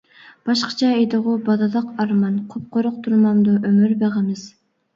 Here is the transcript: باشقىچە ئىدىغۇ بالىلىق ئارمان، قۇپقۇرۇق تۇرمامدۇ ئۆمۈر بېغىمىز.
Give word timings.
باشقىچە 0.49 0.89
ئىدىغۇ 1.01 1.35
بالىلىق 1.49 1.93
ئارمان، 2.05 2.41
قۇپقۇرۇق 2.55 2.99
تۇرمامدۇ 3.07 3.57
ئۆمۈر 3.63 3.97
بېغىمىز. 4.05 4.51